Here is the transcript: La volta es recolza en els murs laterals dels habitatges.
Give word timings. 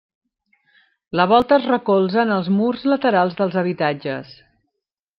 La 1.19 1.27
volta 1.33 1.59
es 1.61 1.69
recolza 1.73 2.21
en 2.23 2.33
els 2.39 2.51
murs 2.57 2.89
laterals 2.95 3.39
dels 3.43 3.63
habitatges. 3.65 4.37